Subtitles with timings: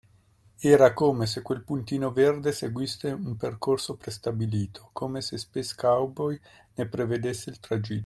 [0.61, 6.39] Era come se quel puntino verde seguisse un percorso prestabilito, come se Space Cowboy
[6.73, 7.99] ne prevedesse il tragitto.